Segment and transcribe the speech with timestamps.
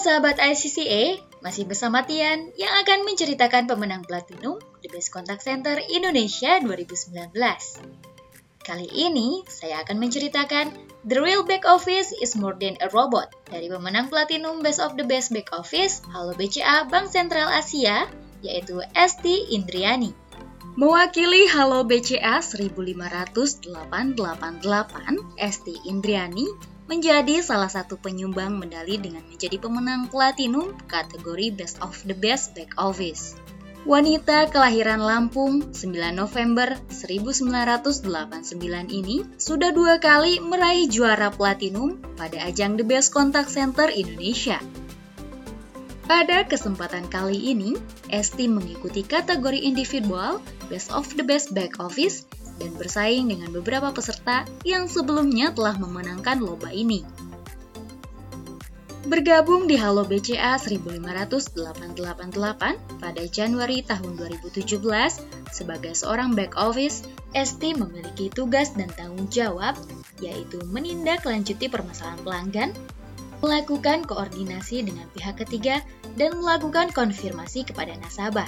[0.00, 6.56] sahabat ICCA, masih bersama Tian yang akan menceritakan pemenang Platinum The Best Contact Center Indonesia
[6.64, 7.36] 2019.
[8.64, 10.72] Kali ini, saya akan menceritakan
[11.04, 15.04] The Real Back Office is More Than a Robot dari pemenang Platinum Best of the
[15.04, 18.08] Best Back Office Halo BCA Bank Sentral Asia,
[18.40, 20.16] yaitu Esti Indriani.
[20.80, 24.16] Mewakili Halo BCA 15888,
[25.36, 26.48] Esti Indriani
[26.90, 32.74] menjadi salah satu penyumbang medali dengan menjadi pemenang platinum kategori Best of the Best Back
[32.74, 33.38] Office.
[33.86, 38.50] Wanita kelahiran Lampung 9 November 1989
[38.90, 44.58] ini sudah dua kali meraih juara platinum pada ajang The Best Contact Center Indonesia.
[46.10, 47.78] Pada kesempatan kali ini,
[48.10, 52.26] Esti mengikuti kategori individual Best of the Best Back Office
[52.60, 57.02] dan bersaing dengan beberapa peserta yang sebelumnya telah memenangkan lomba ini.
[59.08, 64.76] Bergabung di Halo BCA 15888 pada Januari tahun 2017
[65.50, 69.74] sebagai seorang back office, Esti memiliki tugas dan tanggung jawab
[70.20, 72.70] yaitu menindaklanjuti permasalahan pelanggan,
[73.40, 75.80] melakukan koordinasi dengan pihak ketiga,
[76.20, 78.46] dan melakukan konfirmasi kepada nasabah.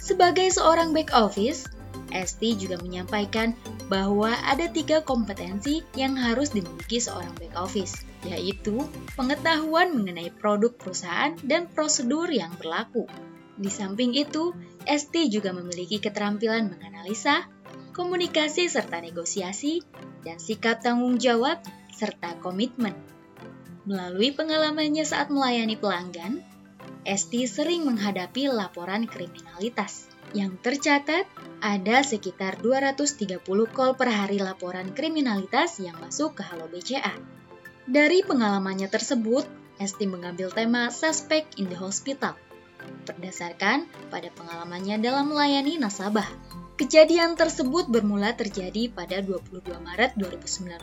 [0.00, 1.68] Sebagai seorang back office,
[2.14, 3.54] Esti juga menyampaikan
[3.90, 8.86] bahwa ada tiga kompetensi yang harus dimiliki seorang back office, yaitu
[9.18, 13.10] pengetahuan mengenai produk perusahaan dan prosedur yang berlaku.
[13.56, 14.54] Di samping itu,
[14.86, 17.48] Esti juga memiliki keterampilan menganalisa,
[17.96, 19.82] komunikasi serta negosiasi,
[20.22, 21.58] dan sikap tanggung jawab
[21.90, 22.94] serta komitmen.
[23.86, 26.42] Melalui pengalamannya saat melayani pelanggan,
[27.06, 31.28] Esti sering menghadapi laporan kriminalitas yang tercatat
[31.62, 37.14] ada sekitar 230 call per hari laporan kriminalitas yang masuk ke Halo BCA.
[37.86, 42.34] Dari pengalamannya tersebut, Esti mengambil tema Suspect in the Hospital,
[43.06, 46.26] berdasarkan pada pengalamannya dalam melayani nasabah.
[46.76, 50.76] Kejadian tersebut bermula terjadi pada 22 Maret 2019,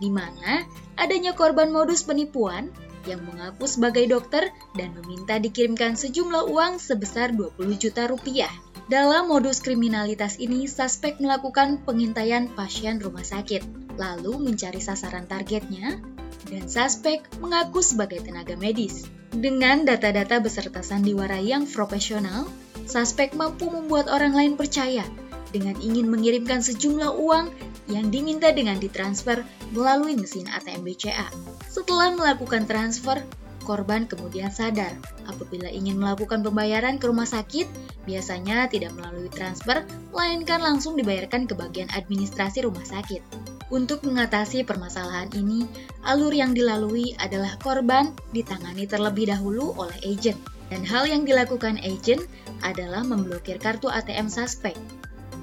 [0.00, 0.64] di mana
[1.00, 2.68] adanya korban modus penipuan
[3.08, 8.52] yang mengaku sebagai dokter dan meminta dikirimkan sejumlah uang sebesar 20 juta rupiah.
[8.90, 13.62] Dalam modus kriminalitas ini, suspek melakukan pengintaian pasien rumah sakit,
[13.94, 16.02] lalu mencari sasaran targetnya,
[16.50, 19.06] dan suspek mengaku sebagai tenaga medis.
[19.30, 22.50] Dengan data-data beserta sandiwara yang profesional,
[22.90, 25.06] suspek mampu membuat orang lain percaya
[25.54, 27.50] dengan ingin mengirimkan sejumlah uang
[27.90, 29.42] yang diminta dengan ditransfer
[29.74, 31.26] melalui mesin ATM BCA.
[31.66, 33.20] Setelah melakukan transfer,
[33.66, 34.96] korban kemudian sadar
[35.28, 37.68] apabila ingin melakukan pembayaran ke rumah sakit,
[38.08, 43.22] biasanya tidak melalui transfer, melainkan langsung dibayarkan ke bagian administrasi rumah sakit.
[43.70, 45.62] Untuk mengatasi permasalahan ini,
[46.02, 50.38] alur yang dilalui adalah korban ditangani terlebih dahulu oleh agent.
[50.70, 52.26] Dan hal yang dilakukan agent
[52.62, 54.74] adalah memblokir kartu ATM suspek,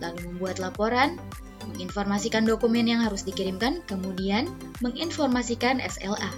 [0.03, 1.19] lalu membuat laporan,
[1.65, 4.45] menginformasikan dokumen yang harus dikirimkan, kemudian
[4.83, 6.29] menginformasikan SLA.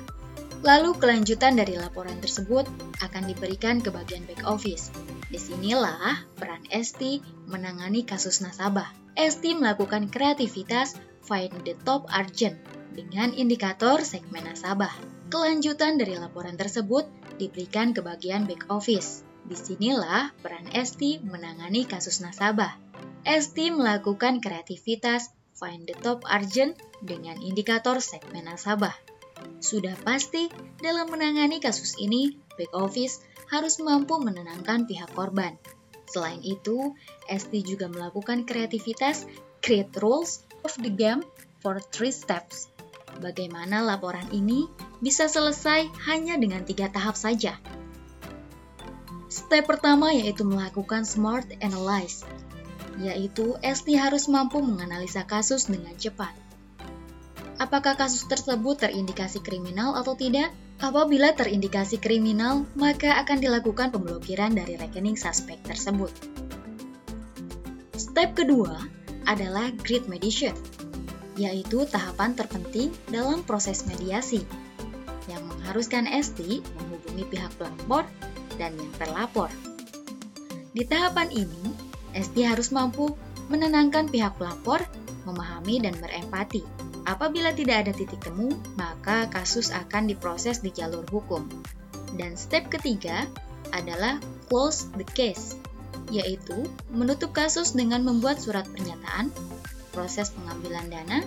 [0.59, 2.68] Lalu kelanjutan dari laporan tersebut
[3.00, 4.91] akan diberikan ke bagian back office.
[5.31, 8.91] Di sinilah peran Esti menangani kasus nasabah.
[9.16, 12.59] Esti melakukan kreativitas find the top urgent
[12.91, 14.91] dengan indikator segmen nasabah.
[15.31, 17.07] Kelanjutan dari laporan tersebut
[17.40, 19.24] diberikan ke bagian back office.
[19.47, 22.88] Di sinilah peran Esti menangani kasus nasabah.
[23.28, 28.96] Esti melakukan kreativitas Find the Top Urgent dengan indikator segmen nasabah.
[29.59, 30.47] Sudah pasti,
[30.80, 33.19] dalam menangani kasus ini, back office
[33.52, 35.59] harus mampu menenangkan pihak korban.
[36.07, 36.96] Selain itu,
[37.28, 39.28] Esti juga melakukan kreativitas
[39.59, 41.22] create rules of the game
[41.59, 42.72] for three steps.
[43.19, 44.72] Bagaimana laporan ini
[45.03, 47.59] bisa selesai hanya dengan tiga tahap saja.
[49.30, 52.25] Step pertama yaitu melakukan smart analyze,
[53.00, 56.36] yaitu Esti harus mampu menganalisa kasus dengan cepat.
[57.60, 60.51] Apakah kasus tersebut terindikasi kriminal atau tidak?
[60.80, 66.12] Apabila terindikasi kriminal, maka akan dilakukan pemblokiran dari rekening suspek tersebut.
[68.00, 68.80] Step kedua
[69.28, 70.56] adalah grid mediation,
[71.36, 74.40] yaitu tahapan terpenting dalam proses mediasi
[75.28, 78.07] yang mengharuskan Esti menghubungi pihak pelapor
[78.56, 79.52] dan yang terlapor.
[80.72, 83.13] Di tahapan ini, Esti harus mampu
[83.50, 84.81] menenangkan pihak pelapor,
[85.25, 86.61] memahami dan berempati.
[87.09, 91.50] Apabila tidak ada titik temu, maka kasus akan diproses di jalur hukum.
[92.13, 93.25] Dan step ketiga
[93.73, 95.57] adalah close the case,
[96.13, 99.33] yaitu menutup kasus dengan membuat surat pernyataan,
[99.94, 101.19] proses pengambilan dana,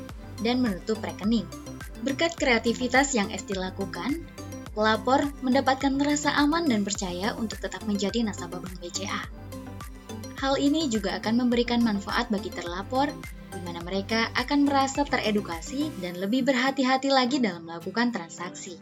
[0.43, 1.47] dan menutup rekening.
[2.03, 4.23] Berkat kreativitas yang Esti lakukan,
[4.75, 9.42] pelapor mendapatkan rasa aman dan percaya untuk tetap menjadi nasabah Bank BCA.
[10.43, 13.07] Hal ini juga akan memberikan manfaat bagi terlapor,
[13.55, 18.75] di mana mereka akan merasa teredukasi dan lebih berhati-hati lagi dalam melakukan transaksi.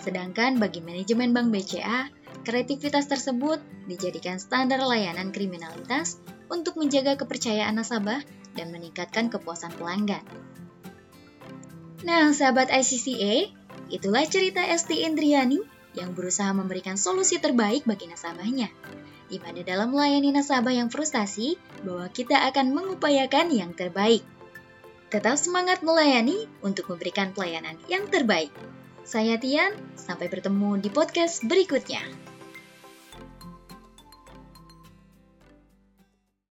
[0.00, 2.08] Sedangkan bagi manajemen Bank BCA,
[2.40, 8.24] kreativitas tersebut dijadikan standar layanan kriminalitas untuk menjaga kepercayaan nasabah
[8.56, 10.24] dan meningkatkan kepuasan pelanggan.
[12.00, 13.52] Nah, sahabat ICCA,
[13.92, 15.60] itulah cerita ST Indriani
[15.92, 18.72] yang berusaha memberikan solusi terbaik bagi nasabahnya.
[19.28, 24.24] Di mana dalam melayani nasabah yang frustasi, bahwa kita akan mengupayakan yang terbaik.
[25.08, 28.52] Tetap semangat melayani untuk memberikan pelayanan yang terbaik.
[29.08, 32.27] Saya Tian, sampai bertemu di podcast berikutnya.